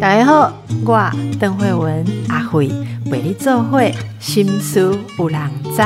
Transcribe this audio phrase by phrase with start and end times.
[0.00, 0.52] 大家好，
[0.84, 2.68] 我邓慧文阿慧
[3.10, 5.82] 陪你做会心思有人知。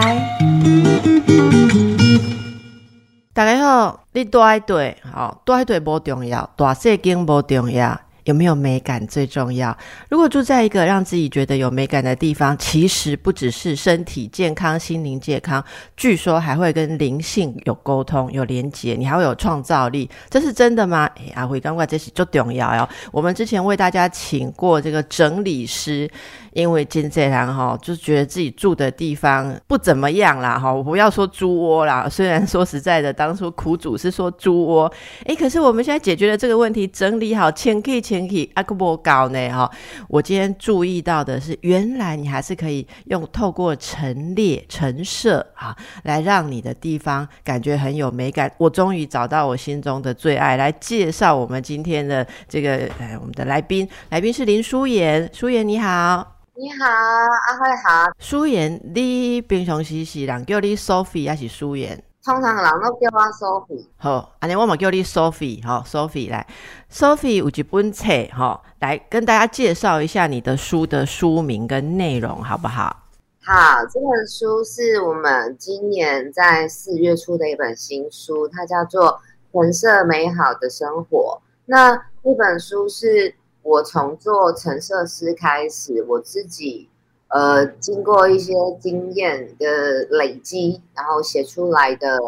[3.32, 8.00] 大家好，你大一对，好大一对无重要，大细景无重要。
[8.28, 9.74] 有没有美感最重要？
[10.10, 15.64] 如果住在一个让自己觉得有美感的地方，其实不只是身体健康、心灵健康，
[15.96, 21.08] 据说还会跟灵性有沟通、有连接，你还会有创造力，这是真的吗？
[21.16, 22.86] 哎，阿辉，刚刚这是就重要哟。
[23.10, 26.10] 我们之前为大家请过这个整理师。
[26.52, 34.92] 因为金这郎哈，就觉得自己住的地方不怎么样啦哈，我不要说猪窝啦， 虽然说实在的，当初苦主是说猪窝，
[35.26, 39.70] 诶，可是我们现在解决了这个问题，整理好，前可以前可以阿克波高呢哈。
[40.08, 48.50] 我今天注意到的是，原来你还是可以用透过陈列陈设啊，来让你的地方感觉很有美感。
[48.58, 56.38] 我终于找到我心中的最爱，来介绍我们今天的这个呃我们的来宾，来宾是林淑妍，淑妍你好。
[56.60, 58.10] 你好，阿辉好。
[58.18, 62.02] 苏妍，你平常时是人叫你 Sophie 还是苏妍？
[62.24, 63.86] 通常人都叫我 Sophie。
[63.96, 66.44] 好，安尼我嘛叫你 Sophie 哈，Sophie 来
[66.90, 73.04] ，Sophie 有一本册哈，来跟大家介绍一下你的书的书名跟内容好不好？
[73.44, 79.12] 好，这本书是我们今年在四月初的一本新书，它叫做
[79.52, 81.40] 《橙色美好的生活》。
[81.66, 83.32] 那这本书是。
[83.68, 86.88] 我从做陈设师开始，我自己
[87.28, 92.18] 呃经过一些经验的累积，然后写出来的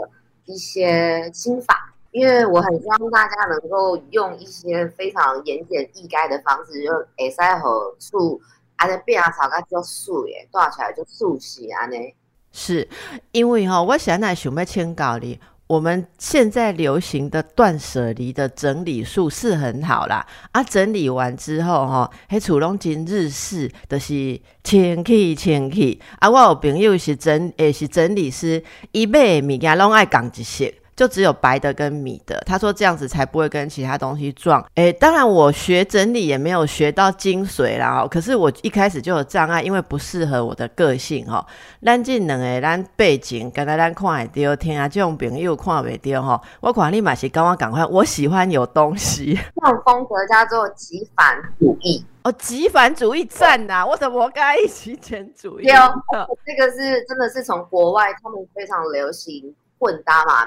[0.44, 1.94] 一些心法。
[2.12, 8.38] 因为我很希望大家能够用一些非常言简意赅的方式，就会使和树
[8.76, 12.14] 安尼变啊草噶叫树耶，挂起来就树死安尼。
[12.52, 12.86] 是
[13.32, 15.40] 因为哈，我现在想要请教你。
[15.70, 26.00] 我们现在流行的断舍离的整理术是很好啦，啊，整理完之后哈，迄厝拢真日式，就是清气清气。
[26.18, 28.60] 啊，我有朋友是整，也是整理师，
[28.90, 30.74] 伊买物件拢爱讲一些。
[31.00, 34.62] 就只有白的跟米的，他说这样子才不会跟其他东西撞。
[34.74, 41.42] 诶，当然我学整理也没有学到精髓啦，可是我一开始就有障碍，因为不适合我的个性哈。
[41.82, 46.38] 咱这两个咱背景，刚才咱看会到，听啊这种朋友看袂到哈。
[46.60, 49.38] 我看你嘛是跟我赶快，我喜欢有东西。
[49.56, 53.86] 这种风格叫做极繁主义哦，极繁主义赞呐！
[53.86, 55.64] 我怎么该极简主义？
[55.64, 55.74] 有，
[56.44, 60.44] 这个是真的是从国外，他们非常流行混搭嘛。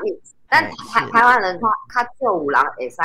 [0.54, 2.98] 但台台湾人他他做五郎会使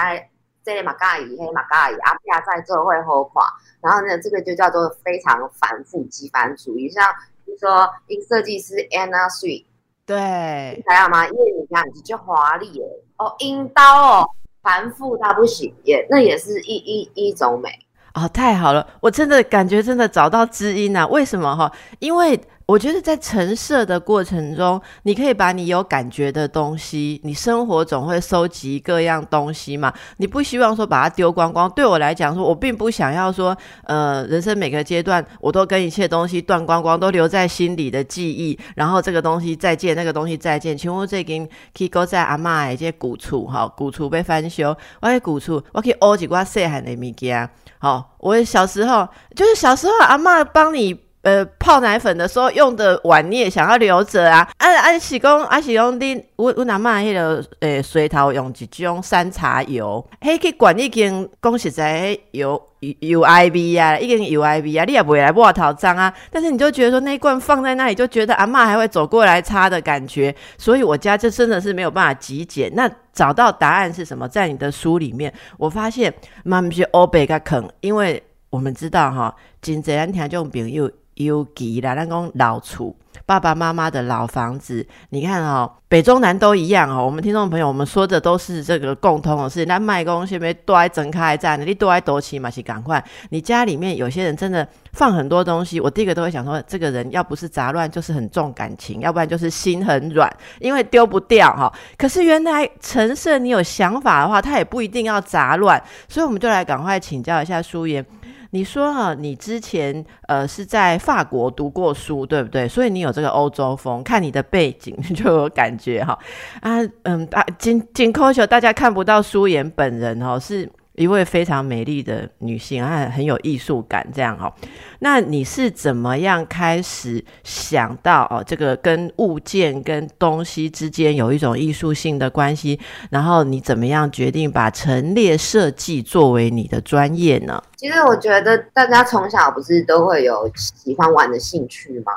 [0.62, 3.42] 这里马嘎伊黑马嘎伊阿亚在做会后垮，
[3.80, 7.10] 然后呢这个就叫做非常繁复极繁主义，像
[7.46, 9.64] 比如说一个设计师 Anna Sweet，
[10.04, 11.26] 对，知道吗？
[11.26, 12.82] 因为你看你就华丽
[13.16, 17.70] 哦，阴刀哦，繁复到不行，也那也是一一一种美
[18.12, 21.06] 哦，太好了，我真的感觉真的找到知音啊！
[21.06, 21.72] 为什么哈？
[21.98, 22.38] 因为。
[22.68, 29.90] 我觉得在陈设的过程中，你可以把你有感觉的东西，你生活总会收集各样东西嘛。
[30.18, 31.70] 你不希望说把它丢光光。
[31.70, 38.58] 对我来讲，说我并不想要说，呃，人生每个阶段我都跟一切东西断光光，都留在心里的记忆。
[38.76, 40.76] 然后这个东西再见，那个东西再见。
[40.76, 47.48] 请问最近可以搁在阿妈的这古厝哈，古厝被翻修，我喺古厝，我可以挖几挂细汉的物件。
[47.78, 51.07] 好，我小时候就是小时候阿妈帮你。
[51.28, 54.48] 呃，泡奶粉的时候用的碗你也想要留着啊？
[54.56, 62.58] 啊啊是讲啊是讲你我我阿妈迄个诶水头用一种山茶油，迄去管已经讲实在有
[63.00, 66.10] 有 I V 啊，已经有 I V 啊，你也不会来摸头脏啊。
[66.30, 70.34] 但是你就觉得说那一罐放在那里，就觉得阿妈还会走过来擦的感觉。
[70.56, 72.72] 所以我家就真的是没有办法极简。
[72.74, 74.26] 那找到答案是什么？
[74.26, 76.14] 在你的书里面，我发现
[76.44, 80.90] 妈咪是欧北个坑，因为我们知道哈，真济咱听种朋友。
[81.24, 82.94] 尤其啦，咱讲老厝，
[83.26, 87.04] 爸爸妈妈的老房子，你看哦，北中南都一样哦。
[87.04, 89.64] 我们听众朋友，我们说的都是这个共通的事。
[89.64, 93.02] 那卖公先别多爱整开站，你多爱多起嘛，是赶快。
[93.30, 101.72] 你家里面有些人真的放很多东西，我第一个都会想说，这个人要不是杂乱，就是很重感情，要不然就是心很软，因为丢不掉哈。
[101.96, 108.04] 可是原来陈设你有想法的话，他也不一定要杂乱，所以我们就来赶快请教一下舒言。
[108.50, 112.66] 你说哈，你之前呃是在法国读过书，对不对？
[112.66, 116.18] 所以你有这个欧洲风，看你的背景 就有感觉哈。
[116.60, 124.52] 啊，嗯，大金金科秀，大家看不到舒言本人哦，是一位非常美丽的女性，她很有艺术感，这样哦。
[124.98, 132.78] 那你是怎么样开始想到哦，这个跟物件跟东西之间有一种艺术性的关系？
[133.10, 137.62] 然后你怎么样决定把陈列设计作为你的专业呢？
[137.76, 142.12] 其实我觉得大家从小不是都会有喜欢玩的兴趣吗？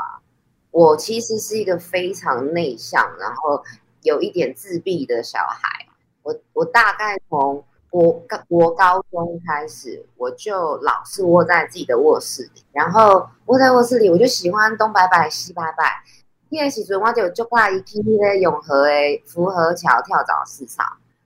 [0.72, 3.62] 我其实是一个非常内向，然后
[4.02, 5.86] 有一点自闭的小孩。
[6.24, 16.02] 我我大概从国高国高中开始，我就老是窝在自己的卧室里，然后窝在卧室里，我就喜欢东摆摆西摆摆。
[16.48, 20.86] 那个时阵我就就挂一批咧永和诶福和桥跳蚤市场。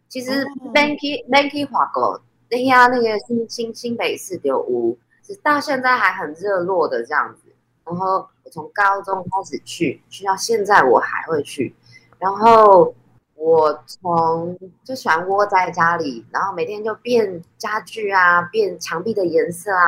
[0.09, 2.19] 其实 Banky Banky 华国
[2.50, 7.53] 那呀那个新新新北市丢屋，是到现在还很热络的这样子。
[7.85, 11.75] 然后我从高中开始去，去到现在我还会去，
[12.17, 12.95] 然后。
[13.35, 19.87] 我从就喜欢窝在家里，然后每天就变家具啊，变墙壁的颜色啊，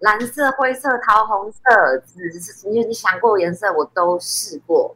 [0.00, 1.60] 蓝色、灰色、桃红色，
[2.04, 4.94] 紫是你你想过颜色我都试过，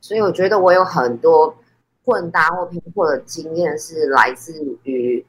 [0.00, 1.56] 所以我觉得我有很多
[2.04, 4.52] 混搭或拼货的经验是来自
[4.82, 5.24] 于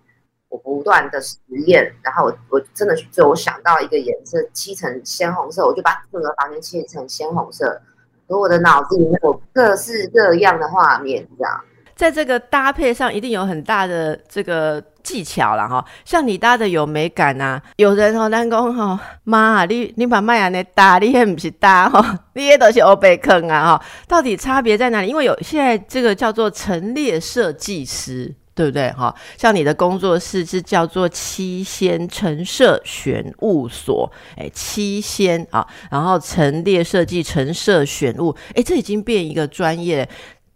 [0.49, 1.37] 我不断的实
[1.67, 7.79] 验，然后我我真的去做，我想到一个颜色漆成鲜红色，我就把整个房间漆成鲜红色，
[8.27, 11.63] 和我的脑子里面有各式各样的画面，这样。
[11.95, 15.83] 在这个搭配上，一定有很大的这个技巧了哈。
[16.03, 23.85] 像你搭的有美感呐，有人哦，咱讲哈，妈，你你把麦芽那搭，你也不是搭哈， 你也都是欧贝坑啊哈。
[24.07, 25.07] 到底差别在哪里？
[25.07, 29.13] 因为有现在这个叫做陈列设计师，对不对哈？
[29.37, 40.07] 像你的工作室是叫做七仙陈设选物所，哎，七仙啊，然后陈列设计陈设选物，哎，这已经变一个专业。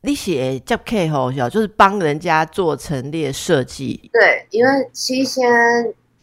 [0.05, 4.07] 你写叫 K 吼，就是帮人家做陈列设计。
[4.13, 5.43] 对，因为七仙，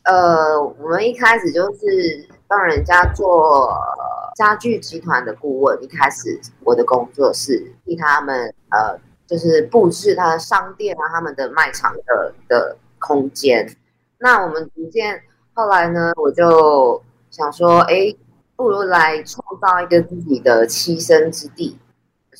[0.04, 3.76] 呃，我们一开始就是帮人家做
[4.36, 5.82] 家具集团的顾问。
[5.82, 8.96] 一开始我的工作是替他们，呃，
[9.26, 13.68] 就是布置他的商店啊，他们的卖场的的空间。
[14.18, 15.20] 那我们逐渐
[15.54, 17.02] 后来呢，我就
[17.32, 18.14] 想说，哎，
[18.54, 21.76] 不如来创造一个自己的栖身之地。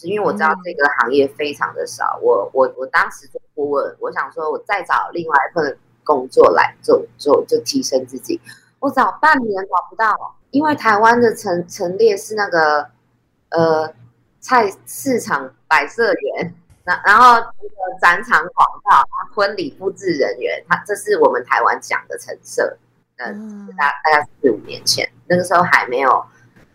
[0.03, 8.41] 是因为我知道这个行业非常的少，我我我当时做顾问，我想说我再找另外一份工作来做做，就提升自己。
[8.81, 12.89] 我找半年找不到，因为台湾的陈陈列是那个
[13.51, 13.95] 呃
[14.41, 16.53] 菜市场摆设员，
[16.83, 19.05] 然然后那个展场广告，
[19.35, 22.77] 婚礼布置人员，他这是我们台湾讲的陈设。
[23.19, 26.25] 嗯，大大概四五年前，那个时候还没有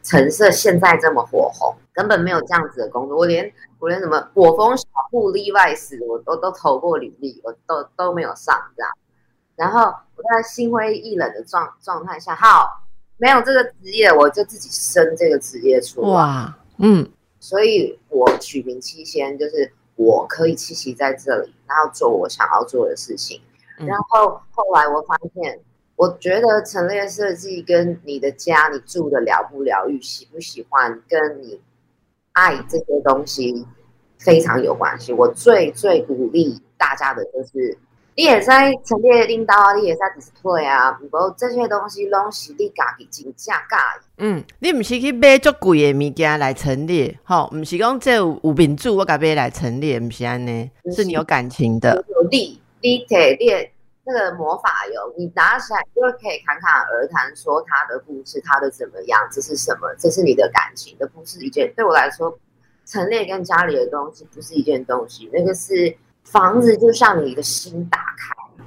[0.04, 1.76] 陈设现在这么火红。
[1.94, 8.92] 根本没有这样子的工作，我连我连什么果风小布、Levi's 我都都投过履历，我都都没有上这样。
[9.56, 9.82] 然后
[10.16, 12.84] 我在心灰意冷的状状态下，好，
[13.18, 16.08] 没有这个职业，我就自己生这个职业出来。
[16.10, 17.10] 哇，嗯，
[17.40, 23.42] 所以我取名七仙，就是我可以栖息在这里，然后做我想要做的事情。
[23.78, 25.60] 然后后来我发现，
[25.98, 31.60] 我觉得陈列设计跟你的家，你住的疗不疗愈，喜不喜欢，跟你。
[32.40, 33.66] 爱这些东西
[34.20, 35.12] 非常有关系。
[35.12, 37.76] 我最最鼓励大家的就是，
[38.16, 43.76] 你也在陈列领导啊，你也在 display 啊，不过这些东西拢是你家己真正介。
[44.20, 52.06] 嗯，你唔是去买足贵的物件来陈列，吼，唔是讲这有名著我甲买来陈列，唔是安尼，是你有感情的。
[52.08, 53.72] 有力，你铁列。
[54.08, 59.94] 那个魔法油，你拿起来就可以侃侃而谈，说他的故事，他的怎么样，这是什么？
[60.00, 62.40] 这是你的感情，这不是一件对我来说，
[62.86, 65.94] 陈列跟家里的东西不是一件东西，那个是
[66.24, 68.64] 房子，就像你的心打开，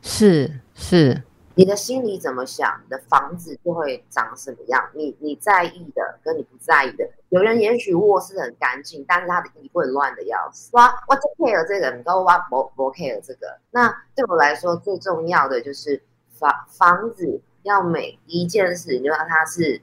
[0.00, 1.20] 是是。
[1.56, 4.90] 你的心里怎么想，你的房子就会长什么样。
[4.92, 10.70] 你你在意的跟你不在意的，有人也许卧室很干净，但是他的衣柜乱的要死。
[10.72, 13.56] 哇，我就 care 这个，你跟我不不 care 这个。
[13.70, 16.02] 那对我来说最重要的就是
[16.36, 19.80] 房房子要每一件事，你就让它是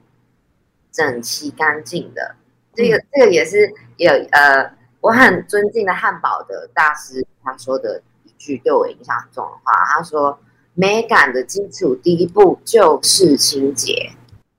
[0.90, 2.36] 整齐干净的。
[2.74, 10.38] 这个这个也是有呃，我很尊敬的汉堡的大师他说的一句对我影响很重的话，他说。
[10.74, 14.10] 美感的基础第一步就是清洁，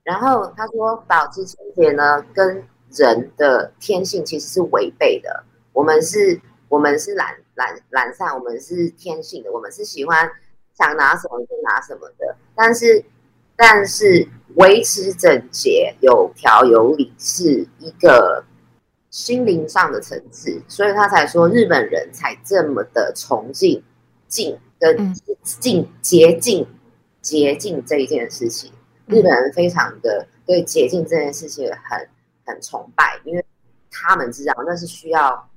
[0.04, 5.44] 然后他说保持清洁呢，跟人的天性其实是违背的。
[5.72, 10.30] 我们是，我们是懒懒懒散，我们是天性的，我们是喜欢
[10.78, 12.36] 想拿什么就拿什么的。
[12.54, 13.04] 但是，
[13.56, 18.44] 但是维持整洁、有条有理是一个
[19.10, 23.82] 心灵上的层次，所以他才说日本人才这么的崇敬。
[24.34, 25.14] 净跟
[25.44, 26.66] 净洁净
[27.22, 28.72] 洁净这一件事情，
[29.06, 32.08] 日本人非常的对洁净这件事情很
[32.44, 33.44] 很崇拜，因为
[33.92, 35.48] 他们知道那是需要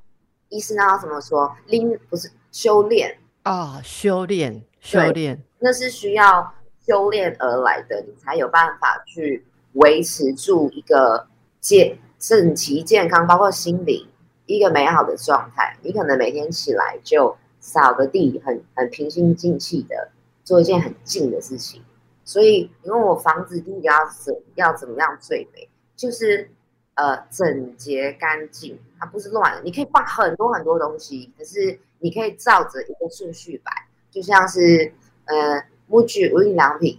[0.49, 3.17] 医生要怎么说，拎不是修炼。
[3.41, 6.53] 啊，修炼修炼，那是需要
[6.85, 9.43] 修炼而来的，你才有办法去
[9.73, 11.27] 维持住一个
[11.59, 14.07] 健身体健康，包括心灵
[14.45, 15.75] 一个美好的状态。
[15.81, 17.35] 你可能每天起来就
[17.67, 20.09] 扫个地，很很平心静气的
[20.45, 21.83] 做一件很静的事情。
[22.23, 26.49] 所以你问我房子第一个要怎要怎么样最美，就是
[26.93, 29.61] 呃整洁干净，它不是乱的。
[29.63, 33.71] 你可以放很多很多东西，可是你可以照着一个顺序摆，
[34.09, 34.93] 就像是
[35.25, 36.97] 呃木具无印良品。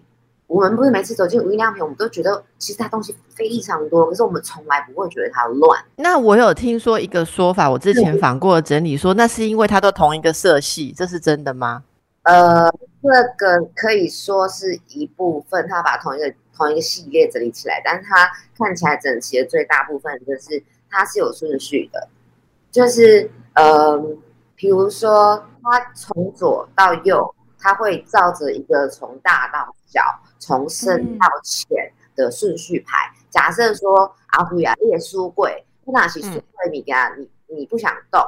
[0.48, 5.78] 我们不是每次走进无印良品，我们都觉得其实它东西非常多，可是我们从来不会觉得它乱。
[5.96, 11.84] 那我有听说一个说法，我之前访过整理说，那是因为它都同一个色系，这是真的吗？
[12.22, 12.70] 呃，
[13.02, 18.26] 这个可以说是一部分，它把同一个同一个系列整理起来，但是它
[18.56, 22.08] 看起来整齐的最大部分就是它是有顺序的，
[22.70, 24.02] 就是呃，
[24.56, 30.00] 比如说它从左到右，它会照着一个从大到小。
[30.38, 33.12] 从深到浅的顺序排。
[33.30, 38.20] 假设说阿布亚列书柜，那起书柜你给他，你你不想动，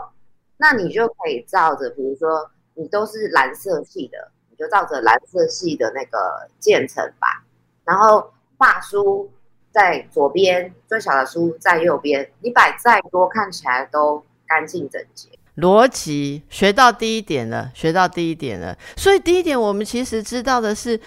[0.59, 7.45] 那你就可以照着，比如说你都是蓝色系的，你就照着蓝色系的那个渐层吧。
[7.85, 9.31] 然后大书
[9.73, 15.31] 在左边，最小的书在右边，你摆再多，看起来都干净整洁。
[15.57, 18.77] 逻辑学到第一点了，学到第一点了。
[18.97, 21.01] 所以第一点，我们其实知道的是。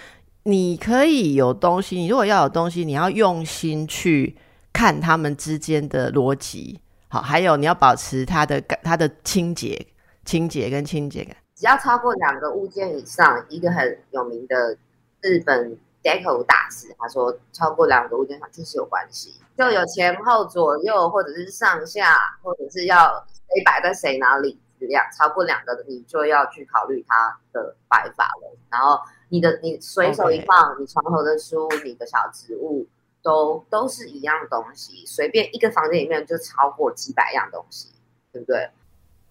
[0.44, 4.36] 你可以有东西，你如果要有东西，你要用心去
[4.74, 9.88] 看他们之间的逻辑，好，还有你要保持它的感它的清洁、
[10.26, 11.36] 清洁跟清洁感。
[11.56, 14.78] 只要超过两个物件以上，一个很有名的
[15.22, 29.00] 日本 deco 大师他说，超过两个物件上就是有关系，就有前后左右，或者是上下，或者是要谁摆在谁哪里，两超过两个，你就要去考虑它的摆法了，然后。
[29.30, 32.86] 你的你随手一放，你床头的书，你的小植物，
[33.24, 35.04] 都都是一样东西。
[35.08, 37.90] 随便一个房间里面就超过几百样东西，
[38.32, 38.70] 对不对？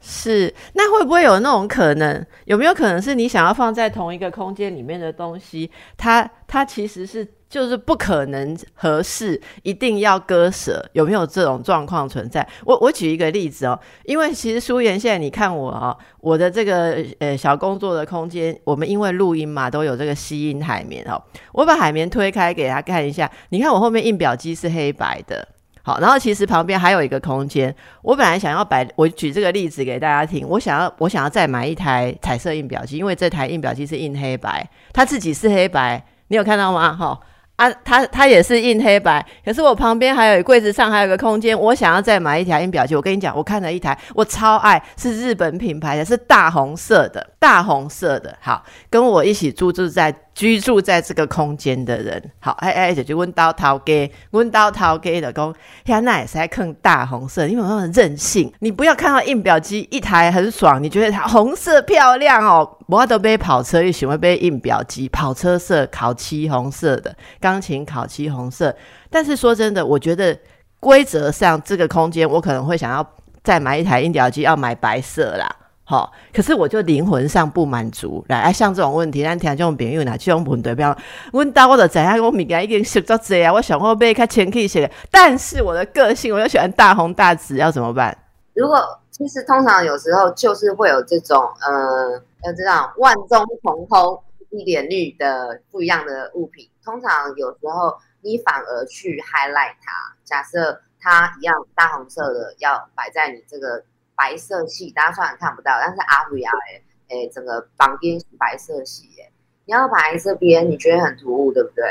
[0.00, 0.52] 是。
[0.72, 2.26] 那会不会有那种可能？
[2.46, 7.24] 有没有可能是你想要放在同一个空间里面的东西，它它其实是？
[7.52, 12.48] 就是不可能合适，一定要割舍，有没有这种状况存在？
[12.64, 21.22] 我我举一个例子哦，因为其实舒言现在你看我啊，我的这个呃小工作的空间，我们因为录音嘛，都有这个吸音海绵哦。
[21.52, 25.46] 我把海绵推开给他看一下，你看我后面印表机是黑白的，
[25.82, 36.94] 好，然后其实旁边还有一个空间，我本来想要摆，我举这个例子给大家听，我想要我想要再买一台彩色印表机，因为这台印表机是印黑白，它自己是黑白，你有看到吗？
[36.94, 37.20] 哈。
[37.56, 42.96] 啊，它它也是印黑白，可是我旁边还有柜子上还有个空间，我想要再买一台印表机。
[42.96, 48.38] 我跟你讲，我看了一台，我超爱，是日本品牌的，是大红色的，大红色的。
[48.40, 50.14] 好，跟我一起住住在。
[50.34, 58.50] 居住在这个空间的人，好，哎哎，就就问到陶给，问到陶给的讲，现在也是在看大红色，你有没有任性？
[58.60, 68.74] 你不要看到印表机一台很爽，你觉得它红色漂亮哦，我都被跑车，你喜欢被印表机，跑车色烤漆红色的，钢琴烤漆红色。
[69.10, 70.34] 但是说真的，我觉得
[70.80, 73.06] 规则上这个空间，我可能会想要
[73.44, 75.56] 再买一台印表机，要买白色啦。
[75.84, 80.96] 好，可是我就灵魂上不满足，来，像这种问题，咱听这种朋友拿这种问题，比方，
[81.32, 88.16] 问到我的怎样，我物件已经熟到这啊，我想我被较前期些，但是我的个性，我又喜欢大红大紫，要怎么办？
[88.54, 88.78] 如果
[89.10, 92.12] 其实通常有时候就是会有这种，呃，
[92.44, 103.82] 要这样万中同通一点绿的不一样的物品，通常有时候你反而去 highlight 它，假设它一样大红色的要摆在你这个。
[104.22, 109.32] 白色系，大家虽然看不到，但是阿布亚诶诶，整个房间是白色系诶。
[109.64, 111.84] 你要摆这边，你觉得很突兀，对不对？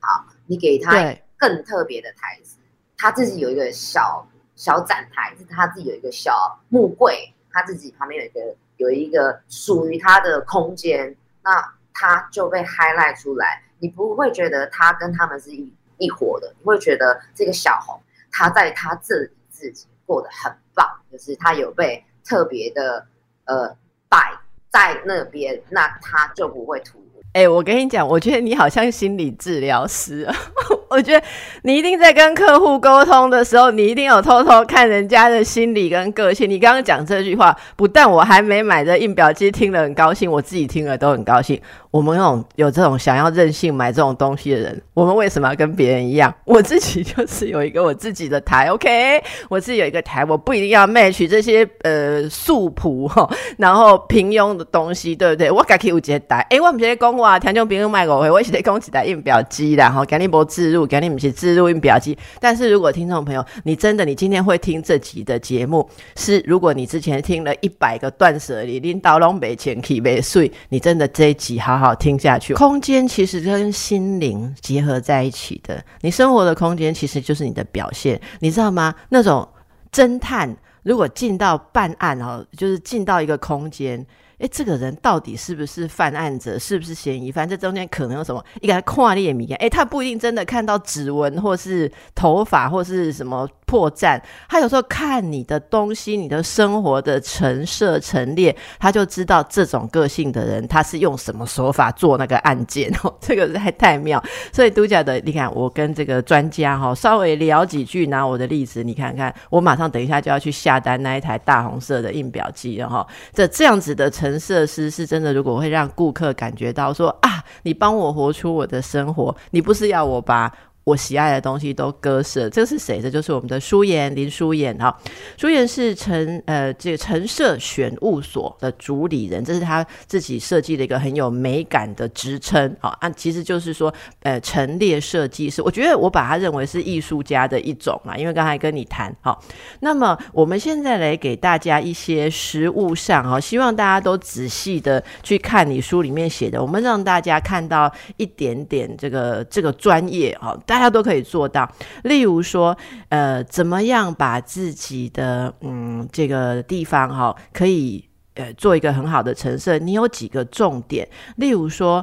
[0.00, 0.92] 好，你给他
[1.38, 2.58] 更特别的台子，
[2.98, 17.98] 他自己有一个小小展台，是他自己有一个小木柜，他自己旁边有一个有一个属于他的空间，那他就被 highlight 出来，你不会觉得他跟他们是一一伙的，你会觉得这个小红
[18.30, 20.52] 他在他这里自己过得很。
[20.74, 23.04] 棒，就是他有被特别的
[23.44, 23.76] 呃
[24.08, 24.32] 摆
[24.70, 27.02] 在那边，那他就不会突兀。
[27.34, 30.26] 哎，我跟你讲，我觉得你好像心理治疗师。
[30.88, 31.26] 我觉得
[31.62, 36.48] 你一定在跟客户沟通的时候，你一定有偷偷看人家的心理跟个性。
[36.48, 41.60] 你刚刚讲这句话，不但我还没买的印表机听了很高兴，我自己听了都很高兴。
[41.92, 46.34] 我们那种有这种想要任性买这种东西的人，我们为什么要跟别人一样？
[46.46, 55.50] 我自己就是有一个我自己的台， OK，我自己有一个台，我不一定要 match 这些呃素朴哈，然后平庸的东西，对不对？
[55.50, 62.16] 我可以有一台，哎，我唔是在讲话，听众朋友卖我，我是在讲几台印表机啦，哈，给你波自入，给你们是自入印表机。
[62.40, 71.81] 但是如果听众朋友，你真的你今天会听这集的节目，是如果你之前听了一百个断舍离，领导拢没钱去没税，你真的这一集好。
[71.82, 75.84] 好听下去，空间其实跟心灵结合在一起的。
[76.00, 78.94] 你生活的空间其实就是你的表现，你知道吗？
[79.08, 79.46] 那种
[79.90, 84.06] 侦探如果进到办案哦，就是进到一个空间。
[84.42, 86.58] 哎，这个人到底是不是犯案者？
[86.58, 87.48] 是不是嫌疑犯？
[87.48, 89.52] 这中间可能有什么一个跨列谜？
[89.54, 94.20] 哎，他不一定真的看到指纹，或是头发，或是什么破绽。
[94.48, 102.92] 他有时候看你的东西，你的生活的陈设陈列，他就知道这种个性的人，他是用什么手法做那个案件。
[103.04, 104.20] 哦， 这个还太妙。
[104.52, 113.06] 所以独家的，你看，我跟这个专家哈，稍微聊几句，拿我的例子，你看看，我马上等一下就要去下单那一台大红色的印表机了哈。
[113.32, 114.31] 这这样子的陈。
[114.38, 120.52] 设施是真的，如果会让顾客感觉到说啊，你帮我活出我的生活，你不是要我把。
[120.84, 123.00] 我喜爱的东西都割舍，这是谁？
[123.00, 124.96] 这就是我们的舒妍林舒妍哈。
[125.36, 132.90] 舒妍是陈呃这个陈设选物所的主理人，这是他自己设计的一个很有美感的职称啊。
[133.00, 138.16] 按其实就是说呃陈列设计师，我觉得我把他认为是艺术家的一种嘛。
[138.16, 139.40] 因为刚才跟你谈好，
[139.80, 150.58] 那么我们现在来给大家一些实物上哈，希望大家都仔细的去看你书里面写的，我们让大家看到一点点这个这个专业哈。
[150.72, 151.70] 大家都可以做到，
[152.04, 152.74] 例如说，
[153.10, 159.76] 呃，怎么样把自己的嗯这个地方哈，可以呃做一个很好的陈设？
[159.76, 161.06] 你有几个重点？
[161.36, 162.02] 例如说，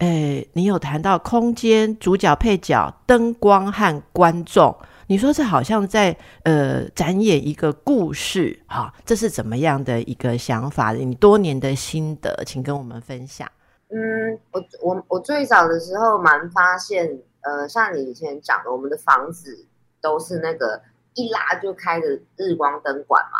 [0.00, 4.76] 诶，你有谈到空间、主角、配角、灯光和观众，
[5.06, 10.92] 你说这好像在呃展演一个故事哈，这是怎么样的一个想法？
[10.92, 13.48] 你多年的心得，请跟我们分享。
[13.88, 17.08] 嗯，我我我最早的时候蛮发现。
[17.42, 19.66] 呃，像你以前讲的，我们的房子
[20.00, 20.80] 都是那个
[21.14, 23.38] 一拉就开的日光灯管嘛，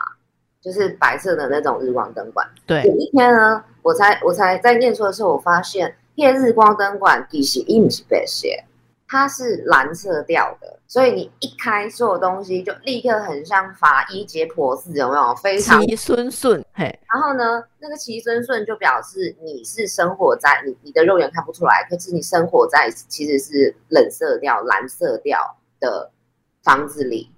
[0.60, 2.48] 就是白色的那种日光灯管。
[2.66, 2.82] 对。
[2.82, 8.48] 有一天呢，我才我才在念书的时候，我发现夜日光灯管底是硬是白色，
[9.08, 10.78] 它是蓝色调的。
[10.92, 15.34] 所以你一开所有东西，就立刻很像法医解剖似，有没有？
[15.36, 16.84] 非常齐孙顺，嘿。
[17.10, 26.10] 然后呢，那个齐孙顺就表示你是生活在你你的肉眼看不出来，可是你生活在其实是冷色调、蓝色调的
[26.62, 27.32] 房子里。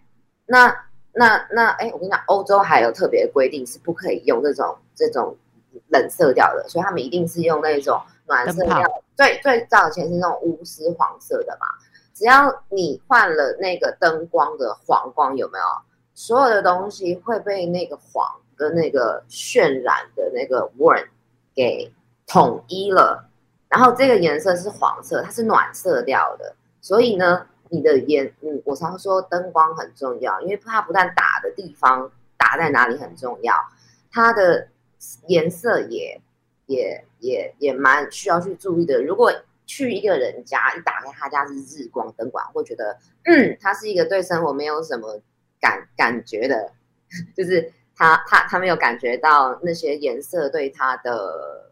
[0.47, 0.77] 那
[1.13, 5.37] 那那，哎，我跟你讲，欧洲还有特别规定，是不可以用这种这种
[5.91, 8.83] 冷色调的，所以他们一定是用那种暖色调。
[9.17, 11.67] 最最早前是那种钨丝黄色的嘛。
[12.15, 15.65] 只要你换了那个灯光的黄光，有没有？
[16.15, 18.25] 所有的东西会被那个黄
[18.55, 21.05] 跟那个渲染的那个 warn
[21.53, 21.93] 给
[22.25, 23.29] 统一了。
[23.69, 26.55] 然后这个颜色是黄色，它是暖色调的。
[26.81, 33.53] 所以呢，你的颜，嗯，我常说灯光很重要，因为它不但打的地方打在哪里很重要，
[34.13, 34.69] 它的
[35.27, 36.21] 颜色也
[36.67, 39.03] 也也也蛮需要去注意的。
[39.03, 39.33] 如果
[39.67, 45.21] 去一个人家，一打开他家是日光灯管，会觉得，嗯，他是一个对生活没有什么
[45.61, 46.71] 感感觉的，
[47.37, 51.71] 就是他他他没有感觉到那些颜色对他的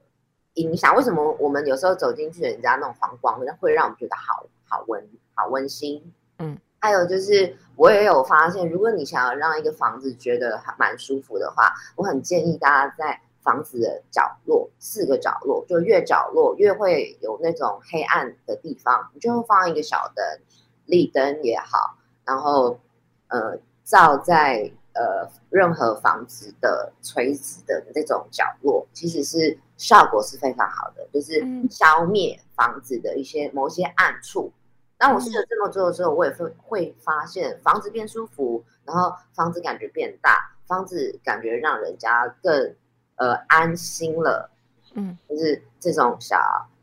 [0.55, 0.97] 影响。
[0.97, 6.13] 为什么我们有时候走进去人家那种黄光，会让我们觉得好好温好温馨？
[6.39, 13.21] 嗯，还有就是我也有发现，如果你想要让一个房子觉得还蛮舒服的话，我很建议大家在。
[13.43, 20.25] 房子的角落，四个角落，就越角落越会有那种黑暗的地方，你就会放一个小灯，
[20.87, 22.79] 立灯也好，然后
[23.27, 34.53] 呃照在呃任何房子的垂直的那种角落，其实是效果是非常好的，就是消灭房子的一些某些暗处。
[34.97, 42.77] 当我试着这么做的时候，我也会会发现房子变舒服，然后房子感觉变大，房子感觉让人家更。
[43.17, 44.51] 呃，安心了，
[44.95, 46.37] 嗯，就是这种小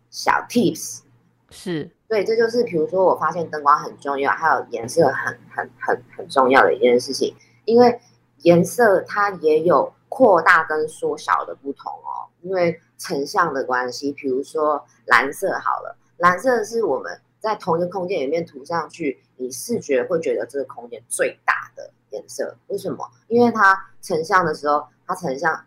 [0.10, 1.02] 小 tips，
[1.50, 8.00] 是对，这就是比如说，我发现灯光很重要，还有颜色很很很很重要的一件事情，因为
[8.44, 14.12] 颜色它也有扩大跟缩小的不同哦，因为成像的关系。
[14.14, 22.56] 比如说蓝色好了，蓝色是我们在同一个空间里面涂上去，你视觉会觉得这个空间最大的颜色。
[22.68, 23.08] 为什么？
[23.28, 25.64] 因为它成像的时候，它成像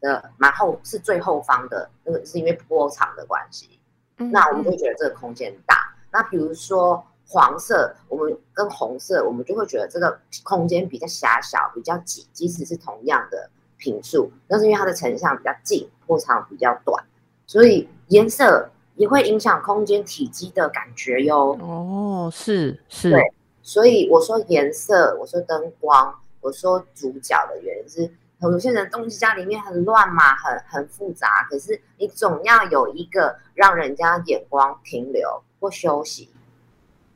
[0.00, 3.78] 的蛮后是最后方的那个，是因为波长的关系。
[4.16, 5.94] 那我们会觉得这个空间大。
[6.10, 7.04] 那比如说。
[7.32, 12.26] 黄色，我们跟红色，我们就会觉得这个空间比较狭小，比较挤。
[12.32, 17.04] 即使是同样的频数，那是因为它的成像比较近，波长比较短，
[17.46, 21.56] 所以颜色也会影响空间体积的感觉哟。
[21.60, 23.12] 哦，是是。
[23.12, 23.22] 对，
[23.62, 36.30] 所以我说颜色，我说灯光，我说主角的原因是，有些人东西家里面很乱嘛，很很复杂，可是你总要有一个让人家眼光停留或休息。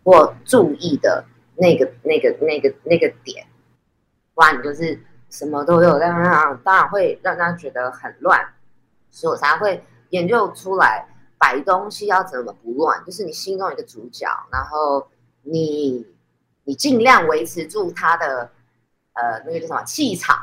[0.06, 1.24] 或注意的
[1.56, 3.46] 那个、那个、那个、那个点，
[4.34, 8.38] 不然你就是什么都有，当然当然会让大家觉得很乱，
[9.10, 11.06] 所以我才会研究出来
[11.38, 15.08] 摆东西要怎么不乱，就是你心中一个主角，然后
[15.40, 16.06] 你
[16.64, 18.50] 你尽量维持住他的
[19.14, 20.36] 呃那个叫什么气场，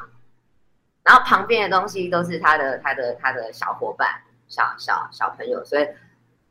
[1.04, 4.08] 然后旁边的东西都是他的他的他的小伙伴、
[4.48, 5.88] 小小小朋友，所以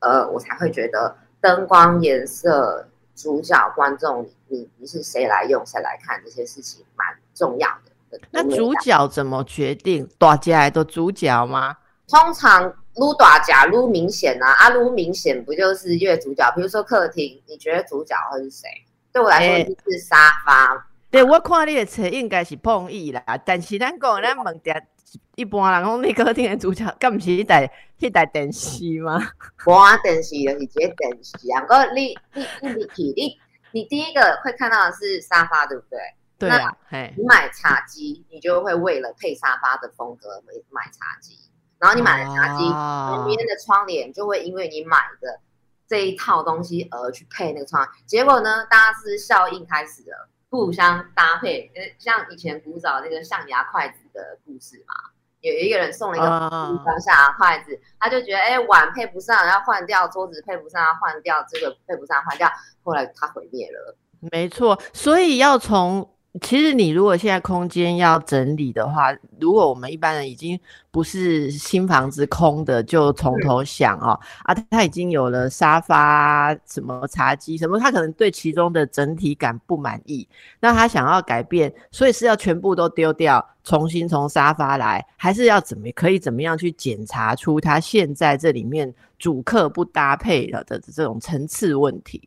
[0.01, 2.87] 呃我才会觉得灯光颜色。
[3.17, 8.19] 主角、观众，你你是谁来用，谁来看这些事情，蛮重要的。
[8.31, 10.09] 那主角怎么决定？
[10.17, 11.77] 大家的主角吗？
[12.09, 16.51] 通常撸大家撸明显啊，啊撸明显不就是越主角？
[16.53, 18.67] 比如说客厅，你觉得主角会是谁？
[19.13, 20.87] 对我来说就是沙发。
[21.11, 24.87] 对我看你的车应该是碰意啦，但是咱讲咱问点。
[25.35, 27.69] 一般人讲你客厅的主角，敢不是一台
[27.99, 29.19] 一台电视吗？
[29.67, 31.61] 无啊，电视就是这电视啊。
[31.67, 33.39] 过你你你你你
[33.73, 35.99] 你第一个会看到的是沙发，对不对？
[36.39, 36.73] 对啊。
[37.17, 41.37] 你买茶几，你就会为了配沙发的风格买买茶几。
[41.81, 45.41] 然后你买了茶几，旁边的窗帘就会因为你买的
[45.89, 47.89] 这一套东西而去配那个窗。
[48.07, 50.29] 结果呢，大家是效应开始了。
[50.51, 54.95] 互相搭配，呃，像以前古早那个象牙筷子的故事嘛，
[55.41, 62.51] 有一个人送了一个象牙筷子，他就觉得哎碗配不上要换掉，桌子配不上要换掉，这个配不上换掉，
[62.83, 63.97] 后来他毁灭了。
[64.33, 66.15] 没错，所以要从。
[66.41, 70.59] 其实你如果现在空间要整理的话，如果我们一般人已经
[70.93, 80.29] 不是新房子空的，就从头想哦啊，他已经有了沙发、什么茶几什么，他可能对其中的整体感不满意，
[80.61, 92.23] 那他想要改变，所以是要全部都丢掉，重新从沙发来，还是要怎么可以怎么样去检查出他现在这里面主客不搭配了的这种层次问题？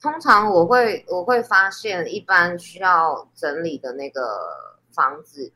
[0.00, 4.38] 通常我会我会发现，一般需要整理的那个
[4.92, 5.52] 房子，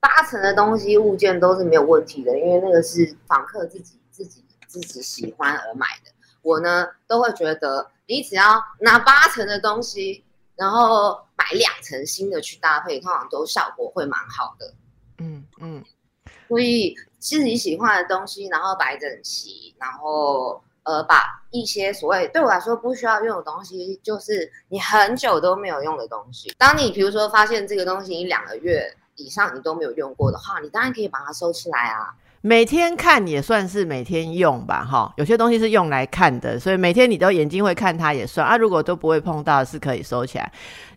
[0.00, 6.10] 八成的东西物件都是没有问题的，因为那个是房客自己自己自己喜欢而买的。
[6.42, 10.24] 我呢都会觉得，你只要拿八成的东西，
[10.56, 14.74] 然后买两层新的去搭配，通常都效果会蛮好的。
[15.18, 15.84] 嗯嗯，
[16.48, 20.60] 所以自己喜欢的东西，然后摆整齐，然后。
[20.88, 26.50] 呃，把一些所谓对我来说不需要用的东西，就是你很久都没有用的东西。
[26.56, 32.14] 当你比如说发现这个东西你两个月以上你都没有用过的话，你当然可以把它收起来啊。
[32.40, 35.12] 每天看也算是每天用吧，哈。
[35.18, 38.56] 有些东西是用来看的，所以每天你都眼睛会看它也算啊。
[38.56, 40.50] 如果都不会碰到，是可以收起来。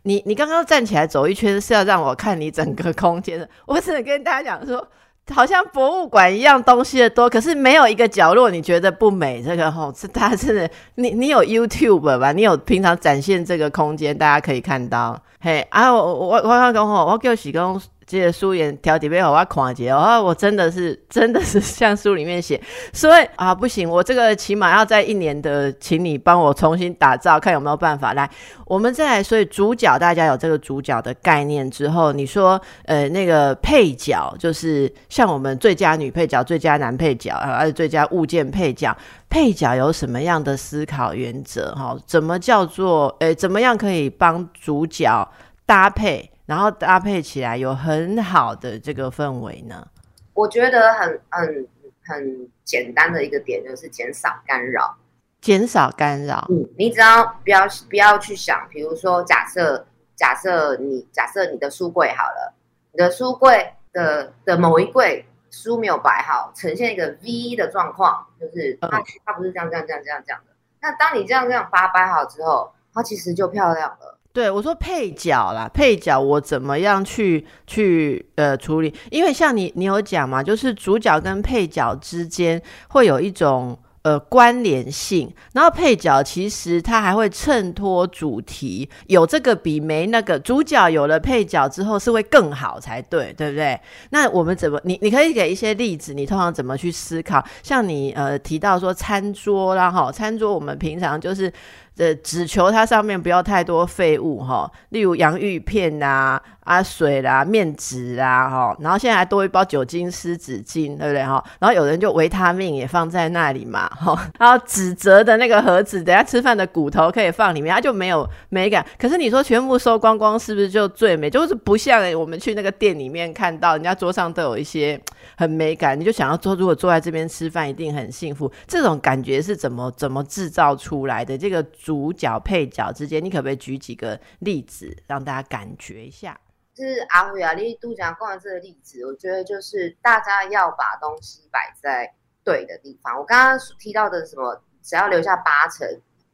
[0.03, 4.87] 你你刚刚站起来走一圈是要让我看你整个空间的，我只能跟大家讲说。
[5.29, 9.41] 好像博物馆一样东西的多，可是没有一个角落你觉得不美。
[9.41, 12.31] 这个吼，是它真的，你你有 YouTube 吧？
[12.31, 15.21] 你有平常展现这个空间，大家可以看到。
[15.39, 17.81] 嘿，啊，我我我刚讲吼，我叫许工。
[18.11, 20.21] 这些书也调底背后，我要看一下。
[20.21, 28.29] 我真的是，真的是 像书里面写，所以啊，不行，我这个起码要在一年的，请你帮我重新打造，看有没有办法来。
[28.65, 38.93] 我们再来，所以主角大家有这个主角的概念之后，你说，呃，那个配角就是像我们最佳女配角、最佳男配角，还有最佳物件配角，
[39.29, 41.73] 配角有什么样的思考原则？
[41.75, 45.25] 哈，怎么叫做，呃，怎么样可以帮主角
[45.65, 46.30] 搭配？
[46.51, 49.87] 然后搭配起来有很好的这个氛围呢。
[50.33, 51.67] 我觉得很很
[52.03, 54.93] 很简单的一个点就是减少干扰，
[55.39, 56.45] 减少干扰。
[56.49, 62.53] 嗯，你只要不要不要去想，比如说假设假设你假设你的书柜好了，
[62.91, 70.51] 你的书柜的的某一柜书没有摆好，呈现一个 V 的状况，就是它它不是这样这样这样这样这样的。
[70.81, 74.10] 那当你这样这样把它摆好之后，它其实就漂亮了。
[74.33, 78.93] 对我说配角啦，配角我怎么样去去呃处理？
[79.09, 83.77] 因为像你你有讲嘛，就是主角跟配角之间会有一种。
[84.03, 90.39] 呃，关联性，然后配角其实它还会衬托主题，有这个比没那个。
[90.39, 93.79] 主角有了配角之后是会更好才对，对不对？
[94.09, 94.81] 那我们怎么？
[94.85, 97.45] 你你可以给一些例子，你通常怎么去思考？
[97.61, 101.53] 像你呃提到说餐桌啦，哈，餐桌我们平常就是。
[102.01, 111.43] 呃，只求它上面不要太多废物哈，例如洋芋片呐、啊水啦、面纸啦哈，然后现在还多一包酒精湿纸巾，对不对哈？
[111.59, 118.83] 然后有人就维他命也放在那里嘛哈，然后纸折的那个盒子，等下吃饭的骨头可以放里面，它就没有美感。
[118.97, 121.29] 可是你说全部收光光，是不是就最美？
[121.29, 124.99] 就是不像我们去那个店里面看到人家桌上都有一些
[125.37, 128.51] 很美感，你就想要坐，如果坐在这边吃饭一定很幸福。
[128.67, 131.37] 这种感觉是怎么怎么制造出来的？
[131.37, 131.63] 这个。
[131.83, 136.39] 主主角配角之间，你可不可以举几个例子让大家感觉一下？
[136.73, 142.13] 就是阿虎啊，你度讲讲这个例子，我觉得就是大家要把东西摆在
[142.45, 143.19] 对的地方。
[143.19, 145.85] 我刚刚提到的什么，只要留下八成，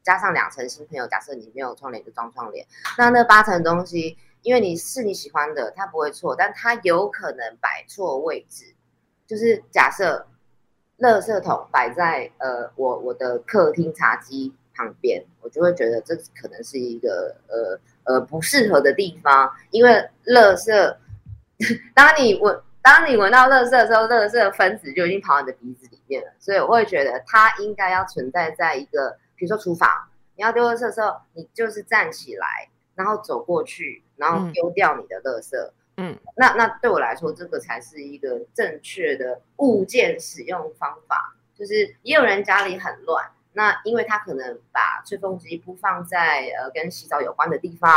[0.03, 2.63] 加上两成新朋友，假设你没有窗帘就装窗帘，
[2.99, 8.75] 那那八成东西，因为你是你喜欢的，它不会错，但它有可能摆错位置。
[9.25, 10.27] 就是假设，
[10.99, 14.53] 垃圾桶摆在呃我我的客厅茶几。
[14.77, 19.91] 旁边，我就会觉得这可能是一个呃呃不适合的地方，因为
[20.27, 20.95] 垃圾，
[21.95, 29.89] 当你闻当你闻到垃圾的时候，垃圾分子就已经跑到你的鼻子里面了，所以我会觉得它应该要存在在一个，比如说厨房，
[30.35, 35.57] 你要丢垃圾的时候，你就是站起来，然后走过去，然后丢掉你的垃圾，
[35.97, 43.25] 嗯，那那对我来说，这个才是一个正确的物件使用方法，就是也有人家里很乱。
[43.57, 47.89] 那因为他可能把吹风机不放在呃跟洗澡有关的地方，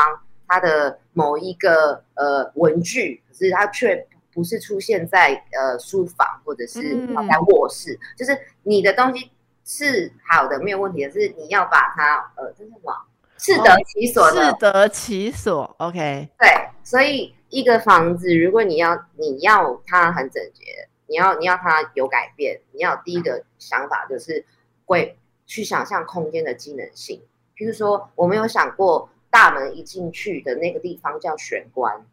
[0.48, 9.30] 他的某一个呃文具，可是他却不是出现在呃书房或者是放在卧室，就是你的东西
[9.62, 12.96] 是好的没有问题的，是你要把它呃这是什么
[13.36, 16.48] 适得其所的，适得其所，OK，对，
[16.82, 24.46] 所以一个房子如果你要你要它很整洁，你要你要它有改变，你要第一个想法就是
[24.86, 25.18] 会。
[25.50, 27.20] 去想象空间的机能性，
[27.56, 32.06] 譬如说，我们有想过大门一进去的那个地方叫玄关，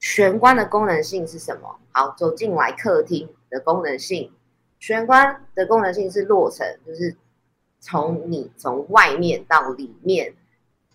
[0.00, 1.78] 玄关的功能性是什么？
[1.92, 4.32] 好，走进来客厅的功能性，
[4.78, 7.14] 玄关的功能性是落成，就是
[7.80, 10.34] 从你从外面到里面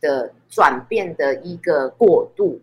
[0.02, 2.60] 的转变的一个过渡，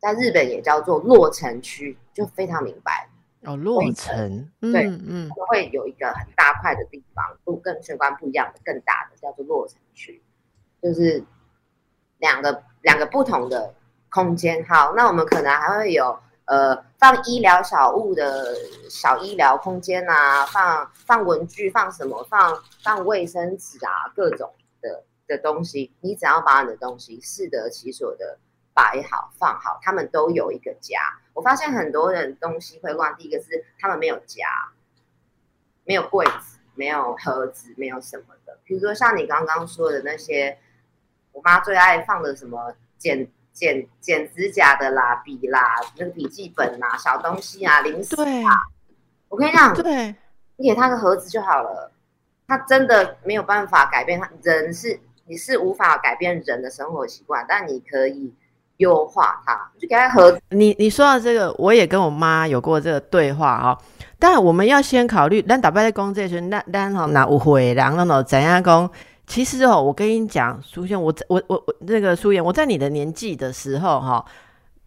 [0.00, 3.08] 在日本也叫做落成区，就非常明白。
[3.44, 10.22] 哦，落成，对，嗯，会有一个很大块的地方，不跟玄关不一样的，更大的叫做落成区，
[10.82, 11.22] 就是
[12.18, 13.74] 两个两个不同的
[14.10, 14.64] 空间。
[14.66, 18.54] 好，那我们可能还会有呃放医疗小物的
[18.90, 25.92] 小医疗空间啊，放放文具，放什么，放放卫生纸啊，各种的的东西。
[26.00, 28.38] 你只要把你的东西适得其所的。
[28.74, 31.00] 摆好放好，他们都有一个家。
[31.38, 34.44] 我发现很多人东西会乱，第一个是他们没有家，
[35.84, 38.58] 没有柜子，没有盒子，没有什么的。
[38.64, 40.58] 比如说像你刚刚说的那些，
[41.30, 48.50] 我妈最爱放的什么剪剪剪指甲的啦、笔啦、那个笔记本啦、小东西啊、零食啊。
[49.28, 50.16] 我跟你讲，对，
[50.56, 51.92] 你给他个盒子就好了。
[52.48, 58.34] 他真的没有办法改变他人是你是无法改变人的生活习惯，但你可以。
[58.78, 60.36] 优化他，就给它合。
[60.48, 63.78] 你你说到这个，我也跟我妈有过这个对话哈。
[64.18, 68.90] 但我们要先考虑，咱打败在工这些，那咱哈那误会，然后呢怎样讲？
[69.26, 74.24] 其实哦，我跟你讲，苏萱，我我我我那个苏妍，我在你的年纪的时候哈。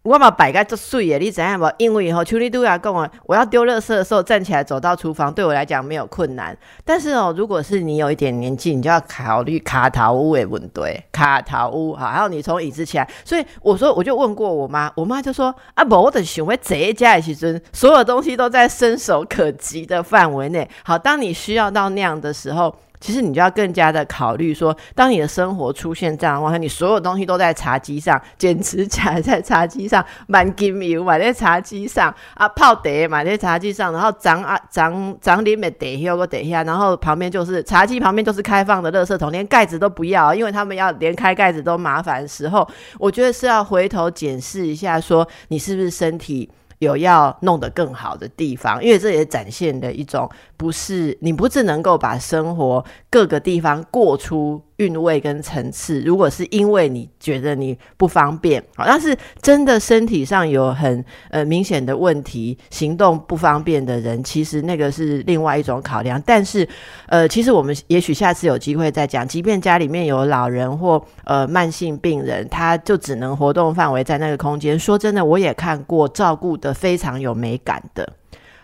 [0.02, 1.70] 我嘛摆个做碎耶，你怎样不？
[1.78, 6.56] 因为吼，邱丽都要跟我，我要丢垃圾的时候站起来走到厨房，对我来讲没有困难。
[6.84, 13.08] 但是哦，如果是你有一点年纪，你就要考虑卡头屋的问题，卡头屋哈，还有你从椅子起来。
[13.24, 20.68] 所以我说，我就问过我妈，我妈就说啊，不，我的想会这一家其实所有东西都在伸手可及的范围内。
[20.82, 22.74] 好，当你需要到那样的时候。
[23.02, 42.64] 其实你就要更加的考虑说，当你的生活出现这样的话，你所有东西都在茶几上，剪指甲在茶几上，满金油买在茶几上啊，泡茶买在茶几上，然后长啊长长里面得有个等一下，然后旁边就是茶几旁边就是开放的垃圾桶，连盖子都不要，因为他们要连开盖子都麻烦的时候，
[43.00, 46.48] 我觉得是要回头检视一下，说你是不是身体。
[46.82, 56.00] 有要弄得更好的地方，因为这也展现的一种不是你不是能够把生活各个地方过出韵味跟层次。
[56.00, 66.20] 如果是因为你觉得你不方便，好，但是真的身体上有很呃明显的问题，行动不方便的人，其实那个是另外一种考量。
[66.26, 66.68] 但是
[67.06, 69.26] 呃，其实我们也许下次有机会再讲。
[69.26, 74.78] 即便家里面有老人或呃慢性病人，他就只能活动范围在那个空间。
[74.78, 78.08] 说真的，我也看过照顾的非常有美感的。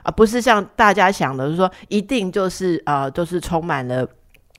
[0.03, 4.07] 啊，不是像大家想的，就是说一定就是呃，都是充满了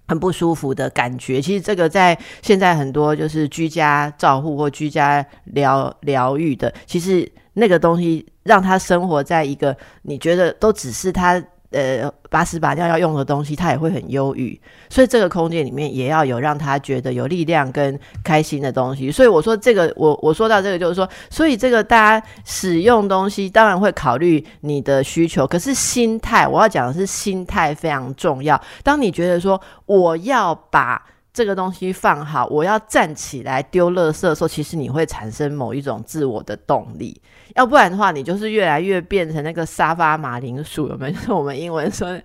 [0.10, 1.39] 很不舒服的感觉。
[1.39, 11.41] 其实这个在现在很多就是居家照护或居家疗疗愈的，其实那个东西让他生活在一个你觉得都只是他。
[11.71, 19.12] 呃，把屎把尿要用的东西，他也会很忧郁，所以这个空间里面也要有让他觉得有力量跟开心的东西。
[19.12, 28.60] 所以我说这个，我我说到这个就是说，所以这个大家使用东西当然会考虑你的需求，可是心态，我要讲的是心态非常重要。
[28.84, 30.99] 当你觉得说我要把
[31.39, 37.21] 这个东西放好，我要站起来丢垃圾的时候，其实你会产生某一种自我的动力。
[37.56, 41.13] 要不然的话，你就是越来越变成那个沙发马铃薯，有没有？
[41.13, 42.19] 就 是我们英文说，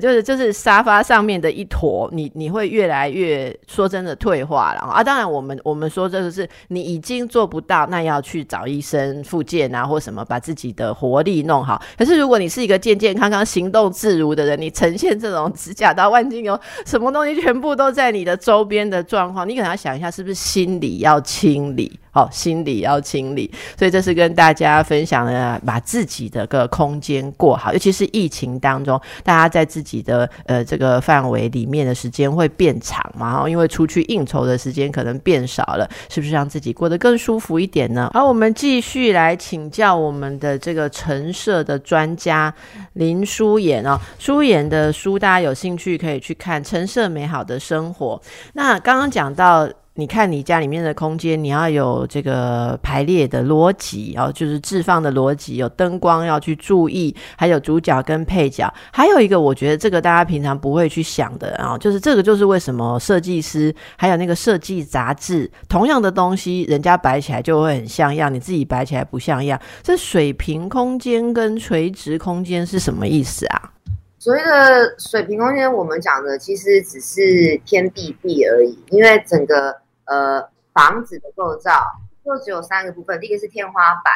[0.00, 5.02] 就是就是沙发上面的一坨，你你会越来越说真的退化了啊！
[5.02, 11.82] 当然，我们我们说这个是你已经做不到，那要去找医生复健啊，或什么把自己的活力弄好。
[11.98, 21.98] 可是如果你是一个健健康康、行动自如的人，你呈现这种指甲刀、万金油，什么东西全部都在你的周周边的状况，你可能要想一下，是不是心理要清理？
[22.12, 38.10] 好，心理要清理，所以这是跟大家分享的，把自己的个空间过好，尤其是疫情当中，大家在自己的呃这个范围里面的时间会变长嘛，然后因为出去应酬的时间可能变少了，是不是让自己过得更舒服一点呢？
[38.12, 42.52] 好，我们继续来请教我们的这个陈设的专家
[42.94, 48.20] 林舒妍哦，舒妍的书大家有兴趣可以去看《陈设美好的生活》。
[48.54, 49.68] 那刚刚讲到。
[49.94, 69.60] 你看你家里面的空间，你要有这个排列的逻辑然哦，就是置放的逻辑，有灯光要去注意，还有主角跟配角，还有一个我觉得这个大家平常不会去想的啊，就是这个就是为什么设计师还有那个设计杂志，同样的东西，人家摆起来就会很像样，你自己摆起来不像样。
[69.82, 73.72] 这水平空间跟垂直空间是什么意思啊？
[74.20, 81.80] 所谓的水平空间，我们讲的其实只是天地壁而已，因为整个呃房子的构造
[82.22, 84.12] 就只有三个部分，第一个是天花板，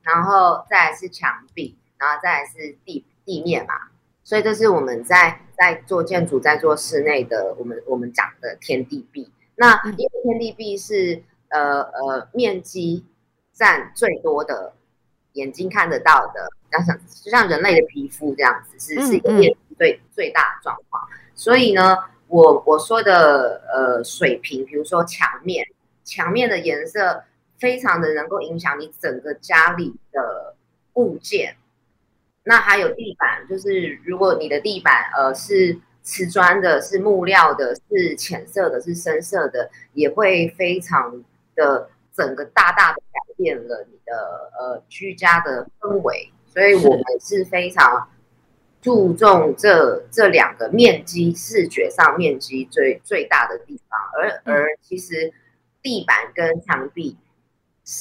[0.00, 3.74] 然后再来是墙壁，然后再来是地地面嘛。
[4.24, 9.30] 所以这是我们在在做建筑、在做室内的，我们我们讲的天地壁。
[9.56, 13.04] 那因为天地壁是呃呃面积
[13.52, 14.72] 占最多的，
[15.34, 16.48] 眼睛看得到的。
[16.80, 21.02] 像就像人类的皮肤这样子，是是一个面积最最大的状况。
[21.34, 25.66] 所以呢，我我说的呃水平，比如说墙面，
[26.04, 27.24] 墙面的颜色
[27.58, 30.54] 非常的能够影响你整个家里的
[30.94, 31.56] 物件。
[32.44, 41.22] 那还有地板，就是如果你的地板呃是瓷砖的、是木料的、是浅色的、是深色的，也会非常
[41.54, 46.32] 的整个大大的改变了你的呃居家的氛围。
[46.52, 48.10] 所以我们是非常
[48.82, 55.32] 注重这这两个面积，视觉上面积最最大的地方，而而其实
[55.80, 57.16] 地板跟墙壁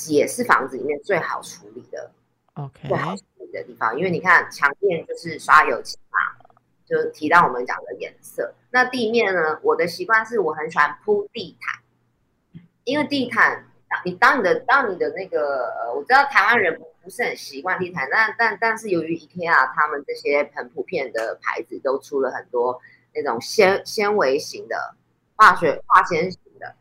[0.10, 2.12] 也是房子里面最好处理的
[2.56, 3.98] ，OK，最好处理的地方。
[3.98, 6.46] 因为你看墙面就是刷油漆嘛，
[6.86, 8.54] 就提到我们讲的颜色。
[8.72, 13.66] 那地面呢，我的习惯是我很喜欢铺地毯，因为地毯，
[14.04, 16.78] 你当你的当你的那个呃，我知道台湾人。
[16.78, 22.80] 不是很习惯地毯，但但但是由于 IKEA 他们这些很普遍的牌子都出了很多
[23.16, 24.96] 那种纤纤维型的
[25.36, 26.76] 化学化纤型的，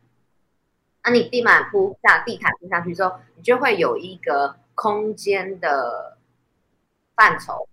[1.03, 6.17] 那你地板铺下地毯铺下去之后，你就会有一个空间的
[7.15, 7.67] 范畴，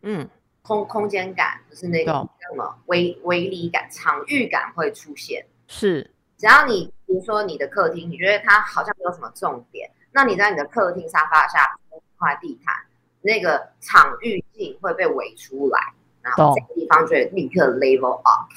[0.00, 0.28] 嗯，
[0.62, 5.46] 空空间感就是那个叫什么威威力感、场域感会出现。
[5.68, 9.90] 是，只要你比如说你的客厅，你觉得它好像没有什么重点。
[10.14, 12.74] 那你在你的客厅沙发下铺一块地毯，
[13.22, 15.78] 那个场域性会被围出来，
[16.20, 18.48] 然后这个地方就会立刻 level up。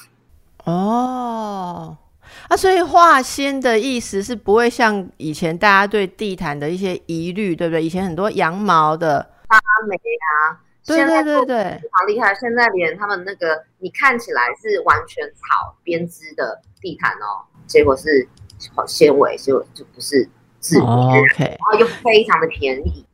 [0.64, 1.96] 哦，
[2.48, 7.82] 啊，所以化纤的意思是不会像以前大家对地毯的一些疑虑，对不对？
[7.82, 12.34] 以前很多羊毛的发霉啊，对对对对，非常厉害。
[12.34, 18.28] 现在连他们那个你看起来是完全草编织的地毯哦，结果是
[18.86, 20.28] 纤维，就就不是。
[20.80, 23.04] OK，然后又非常的便宜，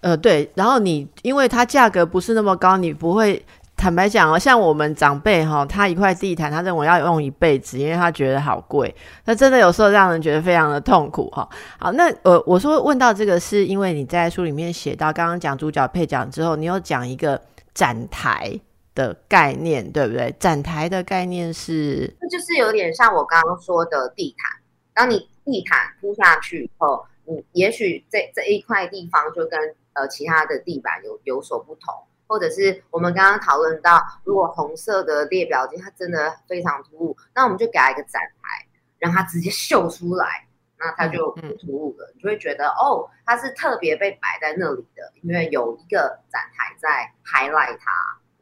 [0.00, 3.44] 呃，对，然后你因为它价格不是那么高，你不会
[3.76, 8.94] 坦白讲哦，像我们长辈哈，他一块地毯，他认为要用一辈子，因为他觉得好贵。
[9.24, 11.48] 那真的有时候让人觉得非常的痛苦哈。
[11.78, 17.40] 好，那呃，我说问到这个，是因为你在书里面写到，刚刚讲主角配角之后，你有讲一个
[17.72, 18.60] 展台
[18.94, 20.34] 的概念，对不对？
[20.38, 24.60] 展台的概念是，那就是有点像我刚刚说的地毯。
[24.92, 29.58] 当你地毯铺下去以后，你也许这这一块地方就跟
[29.92, 31.94] 呃其他的地板有有所不同。
[32.26, 38.68] 或者是我们刚刚讨论到，如果红色的列表机它真的非常突兀，那我们就给它一个展台，
[39.00, 40.46] 让它直接秀出来，
[40.78, 42.12] 那它就不突兀了。
[42.14, 47.90] 你就会觉得哦，它是特别被摆在那里的，因为有一个展台在 highlight 它。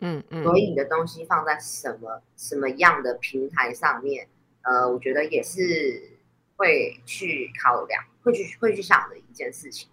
[0.01, 0.45] 嗯嗯。
[0.45, 4.29] 所以你的东西放在什么什么样的平台上面，
[4.65, 6.18] 呃，我觉得也是
[6.59, 9.89] 会去考量、会去会去想的一件事情。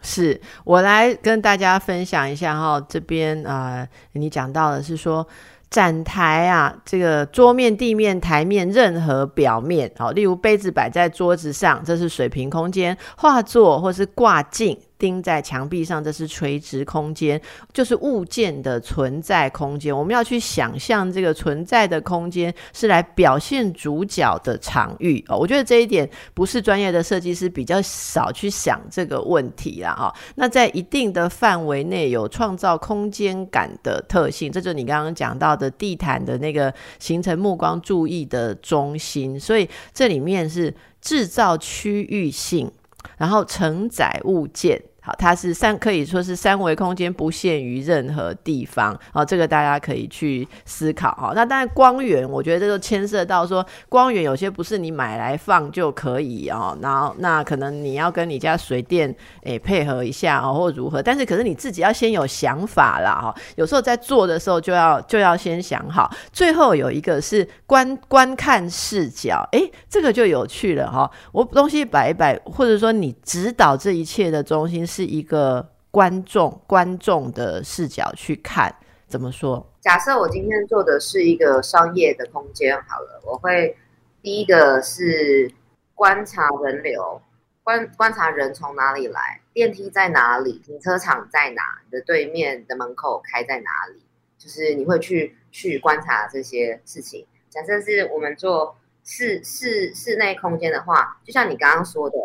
[0.00, 5.26] 是我来跟大家分享一下哈，这边啊，你讲到的是说
[5.68, 14.80] 展台啊，这个桌面、地面、台面任何表面，好，例如杯子摆在桌子上，这是水平空间；画作或是挂镜。
[14.98, 17.40] 钉在墙壁上，这是垂直空间，
[17.72, 19.96] 就是物件的存在空间。
[19.96, 25.36] 我们要去想象这个存在的空间是来表现主角的场域哦。
[25.36, 29.94] 我觉得这一点不是专业的设计师比较少去想这个问题啦。
[29.94, 30.14] 哈。
[30.34, 39.38] 那在一定的范围内有创造空间感的特性，这就是你刚刚讲到的地毯的那个形成目光注意的中心。
[39.38, 42.70] 所以这里面是制造区域性。
[43.16, 44.82] 然后承载物件。
[45.18, 48.98] 它是三，可以说是三维空间，不限于任何地方。
[49.12, 51.32] 哦，这个大家可以去思考哈。
[51.34, 56.76] 那当然光源，我觉得这个牵涉到说，光源有些不是你买来放就可以哦。
[56.82, 61.02] 然后那可能你要跟你家水电诶配合一下哦，或如何。
[61.02, 63.34] 但是可是你自己要先有想法啦哈。
[63.56, 66.10] 有时候在做的时候就要就要先想好。
[66.32, 71.10] 最后有一个是观观看视角，诶，这个就有趣了哈。
[71.32, 75.08] 我东西摆一摆，或者说你指导这一切的中心是是。
[75.08, 78.72] 一个观众观众的视角去看，
[79.06, 79.66] 怎么说？
[79.80, 83.74] 假设我今天做的是一个商业的空间，好了，我会
[84.20, 85.50] 第一个是
[85.94, 87.22] 观察人流，
[87.62, 94.02] 观观察人从哪里来，电梯在哪里，停车场在哪，你的对面的门口开在哪里，
[94.36, 97.26] 就是你会去去观察这些事情。
[97.48, 102.16] 假设是我们做室室室内空间的话，就像你刚刚说的。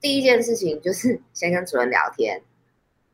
[0.00, 2.42] 第一件事情就是 先跟主人聊天，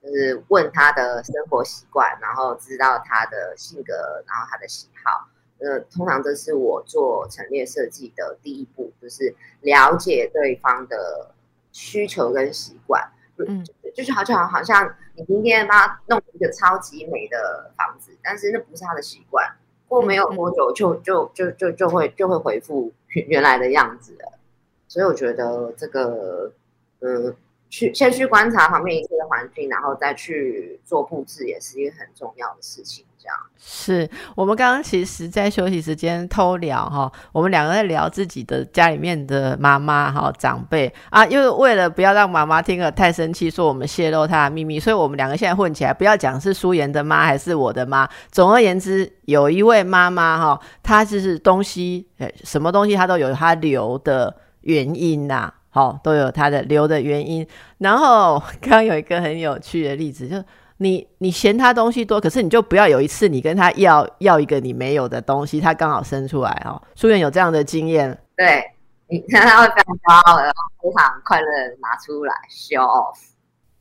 [0.01, 3.93] 就是问他的生活习惯，然后知道他的性格，
[4.27, 5.29] 然后他的喜好。
[5.59, 11.35] 呃，通常这是我做陈列设计的第一步，就是了解对方的
[11.73, 13.11] 需求跟习惯。
[13.39, 19.51] 嗯，就是好像好像你今天帮他弄一个超级美的房子，但是那不是他的习惯，
[19.89, 24.39] 过没有多久就就就就就会就会恢复原来的样子了。
[24.87, 26.53] 所以我觉得这个。
[27.01, 27.35] 嗯，
[27.69, 33.05] 去先去观察旁边一切的环境，然后再去做布置，也是一个很重要的事情。
[33.19, 48.09] 这样是我们刚刚其实，在休息时间偷聊哈，我们两个在聊自己的家里面的妈妈哈长辈啊，因为为了不要让妈妈听了太生气，说我们泄露她的秘密，所以我们两个现在混起来，不要讲是舒妍的妈还是我的妈。
[48.31, 52.07] 总而言之，有一位妈妈哈，她就是东西，
[52.45, 55.53] 什么东西她都有她留的原因呐。
[55.77, 57.47] 好，都有它的留的原因。
[57.77, 60.43] 然后刚刚有一个很有趣的例子，就
[60.79, 66.81] 你你嫌他东西多，可是你就不要有一次你跟他要要一个你没有的东西，他刚好生出来哦。
[66.95, 68.65] 书院有这样的经验，对
[69.07, 71.47] 你看他会非常骄傲，非常快乐
[71.83, 73.19] 拿出来 show off，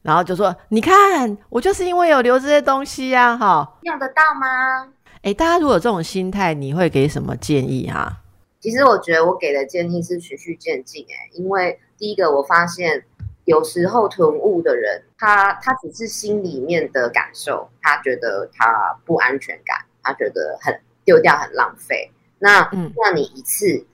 [0.01, 4.91] 然后就说：“你看，我就是因为有留这些东西呀，哈，用得到吗？”
[5.23, 8.17] 哎，大家如果有这种心态，你会给什么建议哈？
[8.65, 13.05] 其实我觉得我给的建议是循序渐进，哎，因为第一个我发现
[13.43, 22.11] 有时候囤物的人，他他只是心里面的感受，他觉得他不安全感，他觉得很丢掉很浪费。
[22.39, 23.85] 那那你一次，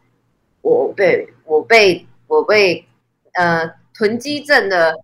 [0.62, 2.88] 我被我被我被
[3.34, 4.96] 呃囤积症的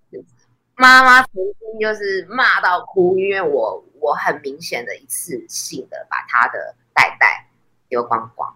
[0.78, 7.50] 妈妈曾经就是骂到哭，因为我我很明显的一次性的把他的袋袋
[7.90, 8.56] 丢光光。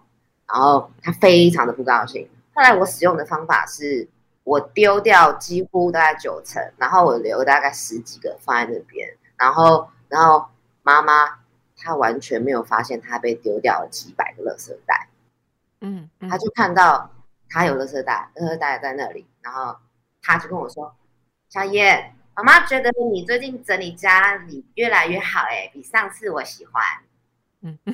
[0.52, 2.28] 然后他非常的不高兴。
[2.54, 4.06] 后来我使用的方法是，
[4.44, 9.08] 我丢掉几乎大概九成，然后我留大概十几个放在那边。
[9.36, 10.46] 然后，然后
[10.82, 11.38] 妈妈
[11.76, 15.08] 她完全没有发现她被丢掉了几百个垃圾袋。
[15.80, 17.10] 嗯，他就看到
[17.48, 19.26] 她有垃圾袋，垃圾袋在那里。
[19.40, 19.74] 然后
[20.20, 20.94] 她就跟我说
[21.48, 26.82] ：“小燕，妈妈觉得你最近整理家里越来越好，哎，比上次我喜欢。”
[27.62, 27.78] 嗯，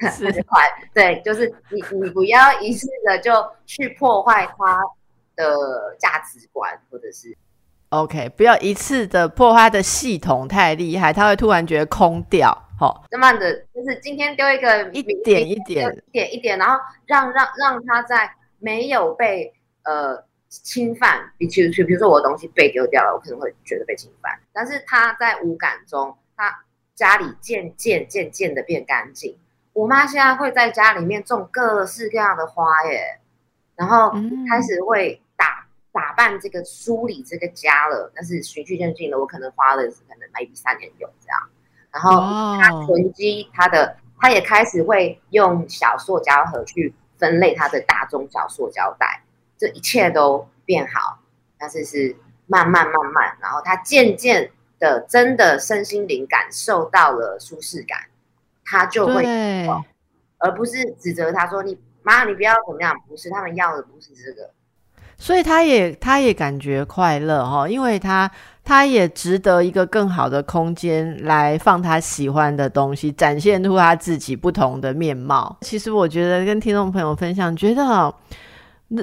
[0.00, 0.62] 它就快。
[0.94, 3.32] 对，就是你你不要一次的就
[3.66, 4.80] 去破坏他
[5.34, 7.36] 的价值观，或者是
[7.90, 12.56] OK，不要一次的破坏的系统太厉害，他会突然觉得空掉。
[12.78, 19.52] 好，慢慢的就是今天丢一个一点一点一点一点，然后让让让他在没有被
[19.84, 20.26] 呃。
[20.50, 24.32] 侵犯，比如比如说我的东西被丢掉了，我可能会觉得被侵犯。
[24.50, 26.27] 但是他在无感中，他
[26.98, 29.38] 家里渐渐渐渐的变干净。
[29.72, 33.20] 我妈现在会在家里面种各式各样的花耶，
[33.76, 34.10] 然后
[34.50, 38.10] 开始会打打扮这个梳理这个家了。
[38.16, 41.48] 但是循序渐进的，我可能花了可能 maybe 三年有这样。
[41.92, 42.20] 然后
[42.60, 49.22] 他囤积他的，他也开始会用小塑胶盒去分类他的大中小塑胶袋。
[49.56, 51.20] 这一切都变好，
[51.56, 57.98] 但是是慢慢慢慢，然后他渐渐的真的身心灵感受到了舒适感，
[58.64, 59.24] 他就会，
[60.38, 64.50] 而不是指责他说你妈你不要怎么样，不是他们要的不是这个，
[65.16, 68.30] 所以他也他也感觉快乐哈，因为他
[68.64, 75.56] 他也值得一个更好的空间来放他喜欢的东西，展现出他自己不同的面貌。
[75.62, 78.14] 其实我觉得跟听众朋友分享，觉得。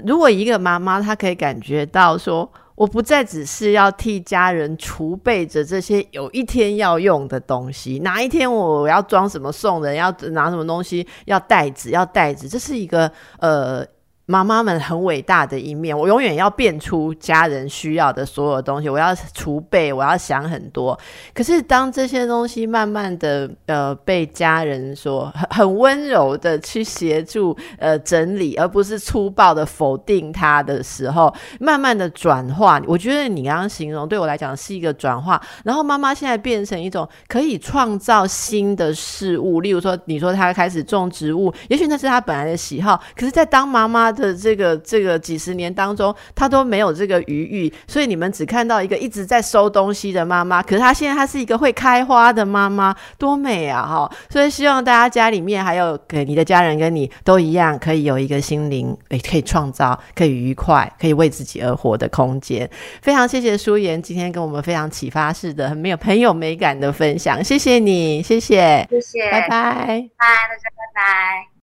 [0.03, 13.85] 如果一个妈妈她可以感觉到说，我不再只是要替家人储备着这些有一天要用的东西，哪一天我要装什么送人，要拿什么东西，要袋子，要袋子，这是一个呃。
[14.27, 20.99] 妈妈们很伟大的一面，我永远要变出家人需要的所有东西，我要储备，我要想很多。
[21.31, 32.81] 可是当这些东西慢慢的呃被家人说很很温柔的去协助呃整理，而不是粗暴的否定它的时候，慢慢的转化。
[32.87, 35.39] 我觉得你刚刚形容对我来讲是一个转化。
[35.63, 44.14] 然后妈妈现在变成一种可以创造新的事物，例如说你说她开始种植物，也许那是她本来的喜好，可是，在当妈妈。
[44.15, 50.63] 的这个这个几十年当中，他都没有这个余裕，所以你们只看到一个一直在收东西的妈妈。
[50.63, 53.85] 可是她现在她是一个会开花的妈妈，多美啊！
[53.85, 62.69] 哈，所以希望大家家里面还有给你的家人跟你都一样，可以有一个心灵，诶，可以创造，可以愉快，可以为自己而活的空间。
[63.01, 71.47] 非常谢谢舒妍今天跟我们非常启发式的、很没有很有美感的分享，谢谢你，谢谢，谢谢，拜拜，拜，大家拜拜。